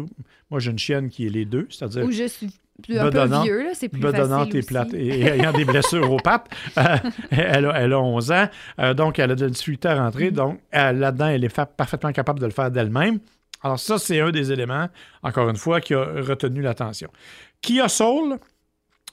Moi, 0.50 0.60
j'ai 0.62 0.72
une 0.72 0.80
chienne 0.80 1.10
qui 1.10 1.26
est 1.26 1.30
les 1.30 1.44
deux, 1.44 1.68
c'est-à-dire 1.70 2.06
Ou 2.06 2.12
plus- 2.84 2.98
un 3.00 3.10
peu 3.10 3.26
vieux, 3.44 3.68
c'est 3.74 3.90
plus 3.90 4.02
bedonnante 4.02 4.46
facile 4.48 4.58
et 4.58 4.62
plate 4.64 4.88
aussi. 4.94 4.98
et 4.98 5.22
ayant 5.28 5.52
des 5.54 5.66
blessures 5.66 6.12
aux 6.12 6.18
pattes. 6.18 6.48
Euh, 6.78 6.98
elle, 7.32 7.66
a, 7.68 7.72
elle 7.82 7.94
a 7.94 8.00
11 8.00 8.32
ans, 8.32 8.48
euh, 8.80 8.94
donc 8.94 9.18
elle 9.20 9.32
a 9.32 9.36
de 9.36 9.44
la 9.46 9.50
difficulté 9.50 9.88
à 9.88 9.96
rentrer. 10.04 10.30
Mm-hmm. 10.32 10.34
Donc 10.34 10.60
là-dedans, 10.74 11.28
elle 11.28 11.44
est 11.44 11.50
fa- 11.50 11.66
parfaitement 11.66 12.12
capable 12.12 12.40
de 12.40 12.46
le 12.46 12.52
faire 12.52 12.70
d'elle-même. 12.72 13.20
Alors 13.64 13.80
ça, 13.80 13.98
c'est 13.98 14.20
un 14.20 14.30
des 14.32 14.52
éléments, 14.52 14.88
encore 15.24 15.50
une 15.50 15.56
fois, 15.56 15.82
qui 15.82 15.94
a 15.94 16.00
retenu 16.04 16.62
l'attention. 16.62 17.10
Kia 17.62 17.88
Soul, 17.88 18.38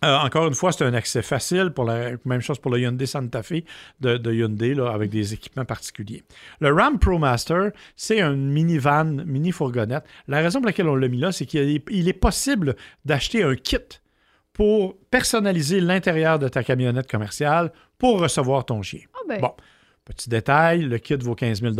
euh, 0.04 0.16
encore 0.18 0.46
une 0.46 0.54
fois, 0.54 0.72
c'est 0.72 0.84
un 0.84 0.94
accès 0.94 1.22
facile. 1.22 1.70
Pour 1.70 1.84
la 1.84 2.10
même 2.24 2.40
chose 2.40 2.58
pour 2.58 2.70
le 2.70 2.80
Hyundai 2.80 3.06
Santa 3.06 3.42
Fe 3.42 3.64
de, 4.00 4.16
de 4.16 4.32
Hyundai, 4.32 4.74
là, 4.74 4.90
avec 4.90 5.10
des 5.10 5.34
équipements 5.34 5.64
particuliers. 5.64 6.22
Le 6.60 6.72
Ram 6.72 6.98
ProMaster, 6.98 7.70
c'est 7.96 8.20
un 8.20 8.34
minivan, 8.34 9.24
mini-fourgonnette. 9.24 10.04
La 10.28 10.40
raison 10.40 10.60
pour 10.60 10.66
laquelle 10.66 10.88
on 10.88 10.96
l'a 10.96 11.08
mis 11.08 11.18
là, 11.18 11.32
c'est 11.32 11.46
qu'il 11.46 11.60
est, 11.60 11.84
il 11.90 12.08
est 12.08 12.12
possible 12.12 12.76
d'acheter 13.04 13.42
un 13.42 13.54
kit 13.54 13.78
pour 14.52 14.96
personnaliser 15.10 15.80
l'intérieur 15.80 16.38
de 16.38 16.48
ta 16.48 16.62
camionnette 16.62 17.10
commerciale 17.10 17.72
pour 17.98 18.20
recevoir 18.20 18.64
ton 18.64 18.82
chien. 18.82 19.00
Ah 19.14 19.18
ben, 19.28 19.40
Bon. 19.40 19.54
Petit 20.04 20.28
détail, 20.28 20.82
le 20.82 20.98
kit 20.98 21.14
vaut 21.14 21.36
15 21.36 21.60
000 21.62 21.74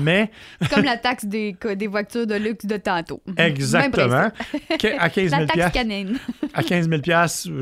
Mais, 0.00 0.30
C'est 0.60 0.68
comme 0.74 0.84
la 0.84 0.96
taxe 0.96 1.24
des, 1.24 1.56
des 1.76 1.86
voitures 1.86 2.26
de 2.26 2.34
luxe 2.34 2.66
de 2.66 2.76
tantôt. 2.76 3.22
exactement, 3.36 4.30
à 4.98 5.08
15 5.10 5.30
principe. 5.30 5.30
000 5.30 5.40
La 5.40 5.46
taxe 5.46 5.72
canine. 5.72 6.18
à 6.54 6.62
15 6.64 6.88
000 6.88 7.02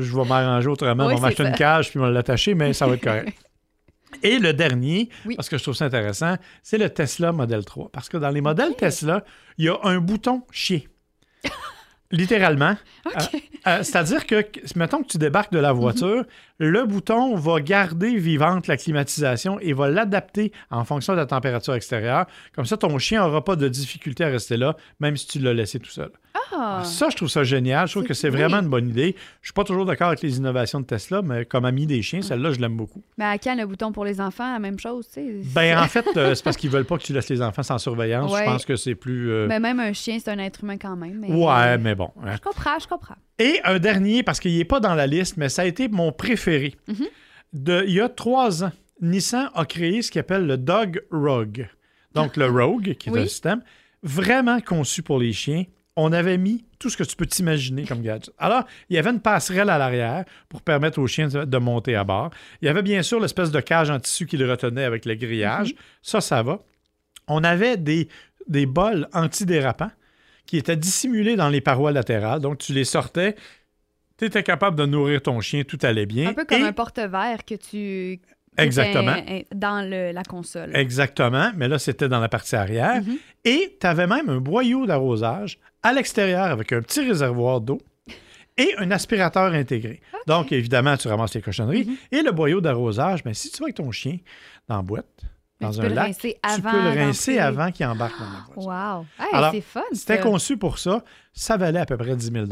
je 0.01 0.15
vais 0.15 0.25
m'arranger 0.25 0.67
autrement. 0.69 1.05
Oui, 1.05 1.13
on 1.13 1.17
va 1.17 1.27
m'acheter 1.27 1.43
une 1.43 1.53
cage 1.53 1.91
puis 1.91 1.99
on 1.99 2.03
va 2.03 2.09
l'attacher, 2.09 2.55
mais 2.55 2.73
ça 2.73 2.87
va 2.87 2.95
être 2.95 3.03
correct. 3.03 3.37
Et 4.23 4.39
le 4.39 4.53
dernier, 4.53 5.09
Oui. 5.25 5.35
parce 5.35 5.49
que 5.49 5.57
je 5.59 5.63
trouve 5.63 5.75
ça 5.75 5.85
intéressant, 5.85 6.35
c'est 6.63 6.79
le 6.79 6.89
Tesla 6.89 7.31
Model 7.31 7.63
3. 7.63 7.89
Parce 7.91 8.09
que 8.09 8.17
dans 8.17 8.29
les 8.31 8.41
modèles. 8.41 8.73
Tesla, 8.75 9.23
il 9.59 9.65
y 9.65 9.69
a 9.69 9.77
un 9.83 9.99
bouton 9.99 10.41
chien. 10.51 10.79
Littéralement. 12.11 12.75
Euh, 13.05 13.09
euh, 13.67 13.83
C'est-à-dire 13.83 14.25
que, 14.25 14.45
mettons 14.75 15.03
que 15.03 15.07
tu 15.07 15.17
débarques 15.17 15.51
de 15.51 15.59
la 15.59 15.73
voiture, 15.73 16.23
le 16.59 16.85
bouton 16.85 17.35
va 17.35 17.59
garder 17.61 18.15
vivante 18.17 18.67
la 18.67 18.77
climatisation 18.77 19.59
et 19.59 19.73
va 19.73 19.89
l'adapter 19.89 20.51
en 20.71 20.83
fonction 20.85 21.13
de 21.13 21.17
la 21.17 21.25
température 21.25 21.73
extérieure. 21.75 22.25
Comme 22.55 22.65
ça, 22.65 22.77
ton 22.77 22.97
chien 22.97 23.21
n'aura 23.23 23.43
pas 23.43 23.55
de 23.55 23.67
difficulté 23.67 24.23
à 24.23 24.27
rester 24.29 24.57
là, 24.57 24.75
même 24.99 25.15
si 25.17 25.27
tu 25.27 25.39
l'as 25.39 25.53
laissé 25.53 25.79
tout 25.79 25.89
seul. 25.91 26.09
Ah! 26.53 26.81
Ça, 26.83 27.09
je 27.09 27.15
trouve 27.15 27.29
ça 27.29 27.43
génial. 27.43 27.87
Je 27.87 27.93
trouve 27.93 28.03
que 28.05 28.13
c'est 28.13 28.29
vraiment 28.29 28.57
une 28.59 28.69
bonne 28.69 28.89
idée. 28.89 29.15
Je 29.41 29.47
suis 29.47 29.53
pas 29.53 29.63
toujours 29.63 29.85
d'accord 29.85 30.07
avec 30.09 30.21
les 30.21 30.37
innovations 30.37 30.79
de 30.79 30.85
Tesla, 30.85 31.21
mais 31.21 31.45
comme 31.45 31.65
ami 31.65 31.85
des 31.87 32.01
chiens, 32.01 32.21
celle-là, 32.21 32.51
je 32.51 32.59
l'aime 32.59 32.77
beaucoup. 32.77 33.01
Mais 33.17 33.25
à 33.25 33.37
quand 33.37 33.55
le 33.55 33.65
bouton 33.65 33.91
pour 33.91 34.05
les 34.05 34.21
enfants, 34.21 34.51
la 34.53 34.59
même 34.59 34.79
chose, 34.79 35.07
tu 35.07 35.13
sais? 35.15 35.33
Ben, 35.53 35.77
en 35.79 35.83
fait, 35.87 36.05
euh, 36.15 36.35
c'est 36.35 36.43
parce 36.43 36.55
qu'ils 36.57 36.69
veulent 36.69 36.85
pas 36.85 36.97
que 36.97 37.03
tu 37.03 37.11
laisses 37.13 37.29
les 37.29 37.41
enfants 37.41 37.63
sans 37.63 37.77
surveillance. 37.79 38.31
Ouais. 38.31 38.39
Je 38.41 38.45
pense 38.45 38.65
que 38.65 38.75
c'est 38.75 38.95
plus. 38.95 39.29
euh, 39.31 39.47
Mais 39.47 39.59
même 39.59 39.79
un 39.79 39.93
chien, 39.93 40.17
c'est 40.23 40.31
un 40.31 40.39
être 40.39 40.63
humain 40.63 40.77
quand 40.77 40.95
même. 40.95 41.19
mais- 41.19 41.31
Ouais, 41.33 41.77
mais 41.79 41.95
bon. 41.95 42.11
hein. 42.23 42.33
Je 42.35 42.41
comprends, 42.41 42.79
je 42.79 42.87
comprends. 42.87 43.15
Et 43.39 43.59
un 43.65 43.77
dernier, 43.77 44.23
parce 44.23 44.39
qu'il 44.39 44.57
n'est 44.57 44.65
pas 44.65 44.79
dans 44.79 44.95
la 44.95 45.05
liste, 45.05 45.37
mais 45.37 45.49
ça 45.49 45.63
a 45.63 45.65
été 45.65 45.87
mon 45.89 46.11
préféré. 46.11 46.46
Mhm. 46.87 47.07
De, 47.53 47.83
il 47.87 47.93
y 47.93 48.01
a 48.01 48.09
trois 48.09 48.63
ans, 48.63 48.71
Nissan 49.01 49.49
a 49.53 49.65
créé 49.65 50.01
ce 50.01 50.11
qu'il 50.11 50.19
appelle 50.19 50.45
le 50.45 50.57
Dog 50.57 51.01
Rogue. 51.11 51.67
Donc, 52.13 52.35
le 52.35 52.47
Rogue, 52.47 52.95
qui 52.99 53.09
est 53.09 53.11
Oui. 53.11 53.21
un 53.21 53.27
système 53.27 53.61
vraiment 54.03 54.59
conçu 54.59 55.03
pour 55.03 55.19
les 55.19 55.33
chiens. 55.33 55.63
On 55.95 56.11
avait 56.11 56.37
mis 56.37 56.65
tout 56.77 56.89
ce 56.89 56.97
que 56.97 57.03
tu 57.03 57.15
peux 57.15 57.25
t'imaginer 57.25 57.85
comme 57.85 58.01
gadget. 58.01 58.31
Alors, 58.37 58.63
il 58.89 58.95
y 58.95 58.99
avait 58.99 59.09
une 59.09 59.19
passerelle 59.19 59.69
à 59.69 59.77
l'arrière 59.77 60.25
pour 60.49 60.61
permettre 60.61 60.99
aux 60.99 61.07
chiens 61.07 61.27
de, 61.27 61.57
monter 61.57 61.95
à 61.95 62.03
bord. 62.03 62.29
Il 62.61 62.65
y 62.65 62.69
avait 62.69 62.83
bien 62.83 63.01
sûr 63.01 63.19
l'espèce 63.19 63.49
de 63.51 63.59
cage 63.59 63.89
en 63.89 63.99
tissu 63.99 64.25
qui 64.27 64.37
le 64.37 64.49
retenait 64.49 64.83
avec 64.83 65.05
le 65.05 65.15
grillage. 65.15 65.73
Ça, 66.03 66.21
ça 66.21 66.43
va. 66.43 66.59
On 67.27 67.43
avait 67.43 67.77
des, 67.77 68.07
des 68.47 68.65
bols 68.67 69.07
antidérapants 69.13 69.91
qui 70.45 70.57
étaient 70.57 70.77
dissimulés 70.77 71.35
dans 71.35 71.49
les 71.49 71.61
parois 71.61 71.91
latérales. 71.91 72.41
Donc, 72.41 72.59
tu 72.59 72.73
les 72.73 72.85
sortais, 72.85 73.35
tu 74.17 74.25
étais 74.25 74.43
capable 74.43 74.77
de 74.77 74.85
nourrir 74.85 75.21
ton 75.21 75.39
chien, 75.41 75.63
tout 75.63 75.77
allait 75.83 76.05
bien. 76.05 76.29
Un 76.29 76.33
peu 76.33 76.45
comme 76.45 76.61
Et- 76.61 76.65
un 76.65 76.73
porte-verre 76.73 77.45
que 77.45 77.55
tu. 77.55 78.19
Exactement. 78.57 79.13
euh, 79.29 79.41
Dans 79.53 79.87
le- 79.87 80.11
la 80.11 80.23
console. 80.23 80.71
Exactement, 80.75 81.51
mais 81.55 81.67
là, 81.67 81.77
c'était 81.77 82.09
dans 82.09 82.19
la 82.19 82.27
partie 82.29 82.55
arrière. 82.55 83.01
Mhm. 83.03 83.17
Et 83.45 83.77
tu 83.79 83.85
avais 83.85 84.07
même 84.07 84.29
un 84.29 84.37
boyau 84.39 84.85
d'arrosage 84.87 85.59
à 85.83 85.93
l'extérieur 85.93 86.45
avec 86.45 86.73
un 86.73 86.81
petit 86.81 87.01
réservoir 87.07 87.61
d'eau 87.61 87.79
et 88.57 88.73
un 88.79 88.89
aspirateur 88.89 89.53
intégré. 89.53 90.01
Donc, 90.25 90.51
évidemment, 90.51 90.97
tu 90.97 91.07
ramasses 91.07 91.35
les 91.35 91.41
cochonneries. 91.41 91.85
Mhm. 91.85 91.95
Et 92.11 92.21
le 92.23 92.31
boyau 92.31 92.59
d'arrosage, 92.59 93.23
ben, 93.23 93.33
si 93.35 93.51
tu 93.51 93.59
vas 93.59 93.65
avec 93.65 93.75
ton 93.75 93.91
chien 93.91 94.17
dans 94.67 94.77
la 94.77 94.81
boîte, 94.81 95.05
dans 95.61 95.69
tu 95.71 95.79
un 95.79 95.83
peux 95.83 95.93
lac, 95.93 96.17
tu 96.17 96.61
peux 96.61 96.81
le 96.83 96.89
rincer 97.05 97.37
avant 97.37 97.71
qu'il 97.71 97.85
embarque 97.85 98.17
dans 98.19 98.25
la 98.25 98.63
voiture. 98.63 99.05
Wow. 99.21 99.39
Hey, 99.43 99.51
c'est 99.51 99.61
fun. 99.61 99.81
C'était 99.93 100.19
conçu 100.19 100.57
pour 100.57 100.79
ça. 100.79 101.03
Ça 101.33 101.57
valait 101.57 101.79
à 101.81 101.85
peu 101.85 101.95
près 101.97 102.15
10 102.15 102.31
000 102.31 102.45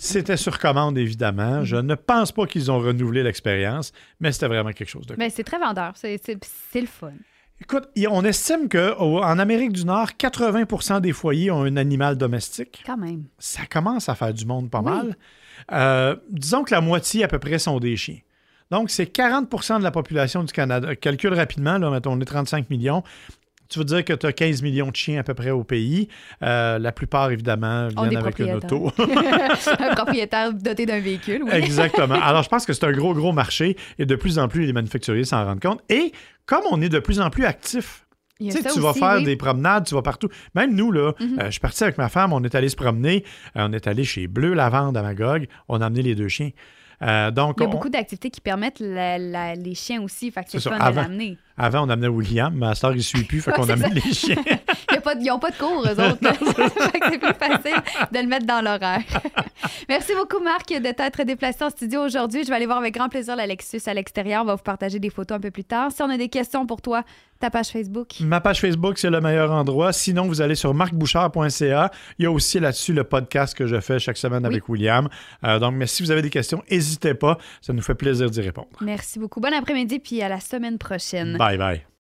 C'était 0.00 0.36
sur 0.36 0.60
commande, 0.60 0.96
évidemment. 0.96 1.64
Je 1.64 1.74
ne 1.76 1.96
pense 1.96 2.30
pas 2.30 2.46
qu'ils 2.46 2.70
ont 2.70 2.78
renouvelé 2.78 3.24
l'expérience, 3.24 3.92
mais 4.20 4.30
c'était 4.30 4.46
vraiment 4.46 4.70
quelque 4.70 4.88
chose 4.88 5.06
de 5.06 5.16
Mais 5.18 5.28
c'est 5.28 5.42
très 5.42 5.58
vendeur. 5.58 5.92
C'est 5.96 6.20
le 6.80 6.86
fun. 6.86 7.10
Écoute, 7.60 7.88
on 8.08 8.24
estime 8.24 8.68
qu'en 8.68 9.38
Amérique 9.40 9.72
du 9.72 9.84
Nord, 9.84 10.10
80% 10.16 11.00
des 11.00 11.12
foyers 11.12 11.50
ont 11.50 11.62
un 11.64 11.76
animal 11.76 12.16
domestique. 12.16 12.84
Quand 12.86 12.96
même. 12.96 13.24
Ça 13.40 13.66
commence 13.66 14.08
à 14.08 14.14
faire 14.14 14.32
du 14.32 14.46
monde 14.46 14.70
pas 14.70 14.78
Oui. 14.78 14.84
mal. 14.84 15.16
Euh, 15.72 16.14
disons 16.30 16.62
que 16.62 16.72
la 16.72 16.80
moitié 16.80 17.24
à 17.24 17.28
peu 17.28 17.40
près 17.40 17.58
sont 17.58 17.80
des 17.80 17.96
chiens. 17.96 18.18
Donc, 18.70 18.90
c'est 18.90 19.06
40% 19.12 19.78
de 19.78 19.82
la 19.82 19.90
population 19.90 20.44
du 20.44 20.52
Canada. 20.52 20.94
Calcule 20.94 21.34
rapidement, 21.34 21.78
là, 21.78 21.90
mettons, 21.90 22.12
on 22.12 22.20
est 22.20 22.24
35 22.24 22.70
millions. 22.70 23.02
Tu 23.68 23.78
veux 23.78 23.84
dire 23.84 24.04
que 24.04 24.14
tu 24.14 24.26
as 24.26 24.32
15 24.32 24.62
millions 24.62 24.88
de 24.90 24.96
chiens 24.96 25.20
à 25.20 25.22
peu 25.22 25.34
près 25.34 25.50
au 25.50 25.62
pays. 25.62 26.08
Euh, 26.42 26.78
la 26.78 26.90
plupart, 26.92 27.30
évidemment, 27.30 27.88
viennent 27.88 28.16
avec 28.16 28.38
une 28.38 28.54
auto. 28.54 28.90
un 29.78 29.94
propriétaire 29.94 30.52
doté 30.54 30.86
d'un 30.86 31.00
véhicule, 31.00 31.42
oui. 31.44 31.50
Exactement. 31.52 32.14
Alors, 32.22 32.42
je 32.42 32.48
pense 32.48 32.64
que 32.64 32.72
c'est 32.72 32.86
un 32.86 32.92
gros, 32.92 33.12
gros 33.14 33.32
marché 33.32 33.76
et 33.98 34.06
de 34.06 34.16
plus 34.16 34.38
en 34.38 34.48
plus, 34.48 34.64
les 34.64 34.72
manufacturiers 34.72 35.24
s'en 35.24 35.44
rendent 35.44 35.60
compte. 35.60 35.80
Et 35.90 36.12
comme 36.46 36.62
on 36.70 36.80
est 36.80 36.88
de 36.88 36.98
plus 36.98 37.20
en 37.20 37.28
plus 37.30 37.44
actifs, 37.44 38.06
tu 38.38 38.80
vas 38.80 38.94
faire 38.94 39.16
oui. 39.16 39.24
des 39.24 39.36
promenades, 39.36 39.84
tu 39.86 39.94
vas 39.94 40.02
partout. 40.02 40.28
Même 40.54 40.74
nous, 40.74 40.92
là, 40.92 41.12
Mhm. 41.20 41.38
euh, 41.40 41.44
je 41.46 41.50
suis 41.50 41.60
parti 41.60 41.82
avec 41.82 41.98
ma 41.98 42.08
femme, 42.08 42.32
on 42.32 42.42
est 42.44 42.54
allé 42.54 42.68
se 42.68 42.76
promener. 42.76 43.24
Euh, 43.56 43.66
on 43.68 43.72
est 43.72 43.86
allé 43.86 44.04
chez 44.04 44.28
Bleu 44.28 44.54
Lavande 44.54 44.96
à 44.96 45.02
Magog. 45.02 45.46
On 45.68 45.80
a 45.80 45.86
amené 45.86 46.02
les 46.02 46.14
deux 46.14 46.28
chiens. 46.28 46.50
Euh, 47.00 47.30
donc, 47.30 47.56
Il 47.58 47.62
y 47.62 47.64
a 47.64 47.68
on- 47.68 47.70
beaucoup 47.70 47.88
d'activités 47.88 48.28
qui 48.30 48.40
permettent 48.40 48.80
la- 48.80 49.18
la- 49.18 49.54
les 49.54 49.74
chiens 49.74 50.02
aussi. 50.02 50.30
Fait 50.32 50.42
que 50.42 50.50
c'est 50.50 50.60
ça, 50.60 50.70
fun 50.70 50.78
de 50.78 50.82
avant. 50.82 51.02
l'amener. 51.02 51.36
avant, 51.56 51.86
on 51.86 51.90
amenait 51.90 52.08
William, 52.08 52.52
mais 52.54 52.66
à 52.66 52.74
cette 52.74 52.84
heure, 52.84 52.92
il 52.92 52.96
ne 52.98 53.02
suit 53.02 53.22
plus, 53.24 53.40
fait 53.40 53.52
qu'on 53.56 53.68
amène 53.68 53.94
les 53.94 54.00
chiens. 54.12 54.36
Il 54.98 55.00
y 55.00 55.00
a 55.00 55.00
pas 55.00 55.14
de- 55.14 55.20
Ils 55.22 55.26
n'ont 55.28 55.38
pas 55.38 55.50
de 55.50 55.56
cours, 55.56 55.84
eux 55.86 56.00
autres. 56.00 56.18
C'est 57.10 57.18
plus 57.18 57.34
facile 57.34 57.82
de 58.12 58.18
le 58.18 58.26
mettre 58.26 58.46
dans 58.46 58.60
l'horaire. 58.62 59.02
Merci 59.88 60.12
beaucoup, 60.14 60.42
Marc, 60.42 60.68
de 60.68 60.90
t'être 60.92 61.22
déplacé 61.24 61.64
en 61.64 61.70
studio 61.70 62.00
aujourd'hui. 62.02 62.44
Je 62.44 62.48
vais 62.48 62.56
aller 62.56 62.66
voir 62.66 62.78
avec 62.78 62.94
grand 62.94 63.08
plaisir 63.08 63.36
la 63.36 63.46
Lexus 63.46 63.80
à 63.86 63.94
l'extérieur. 63.94 64.42
On 64.42 64.46
va 64.46 64.54
vous 64.54 64.62
partager 64.62 64.98
des 64.98 65.10
photos 65.10 65.36
un 65.36 65.40
peu 65.40 65.50
plus 65.50 65.64
tard. 65.64 65.92
Si 65.92 66.02
on 66.02 66.10
a 66.10 66.16
des 66.16 66.28
questions 66.28 66.66
pour 66.66 66.80
toi, 66.82 67.04
ta 67.40 67.50
page 67.50 67.68
Facebook. 67.68 68.08
Ma 68.20 68.40
page 68.40 68.60
Facebook, 68.60 68.98
c'est 68.98 69.10
le 69.10 69.20
meilleur 69.20 69.52
endroit. 69.52 69.92
Sinon, 69.92 70.26
vous 70.26 70.40
allez 70.40 70.54
sur 70.54 70.74
marcbouchard.ca. 70.74 71.90
Il 72.18 72.22
y 72.24 72.26
a 72.26 72.30
aussi 72.30 72.60
là-dessus 72.60 72.92
le 72.92 73.04
podcast 73.04 73.56
que 73.56 73.66
je 73.66 73.80
fais 73.80 73.98
chaque 73.98 74.16
semaine 74.16 74.44
avec 74.44 74.68
William. 74.68 75.08
Euh, 75.44 75.58
donc, 75.58 75.74
mais 75.74 75.86
si 75.86 76.02
vous 76.02 76.10
avez 76.10 76.22
des 76.22 76.30
questions, 76.30 76.62
n'hésitez 76.70 77.14
pas. 77.14 77.38
Ça 77.60 77.72
nous 77.72 77.82
fait 77.82 77.94
plaisir 77.94 78.30
d'y 78.30 78.40
répondre. 78.40 78.68
Merci 78.80 79.18
beaucoup. 79.18 79.40
Bon 79.40 79.52
après-midi, 79.52 79.98
puis 79.98 80.20
à 80.22 80.28
la 80.28 80.40
semaine 80.40 80.78
prochaine. 80.78 81.36
Bye 81.36 81.58
bye. 81.58 81.88